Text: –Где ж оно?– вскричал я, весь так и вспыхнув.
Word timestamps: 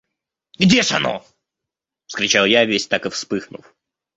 –Где 0.57 0.81
ж 0.81 0.93
оно?– 0.95 1.23
вскричал 2.07 2.47
я, 2.47 2.65
весь 2.65 2.87
так 2.87 3.05
и 3.05 3.09
вспыхнув. 3.11 3.71